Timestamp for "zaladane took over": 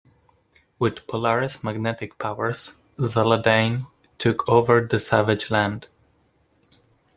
2.97-4.81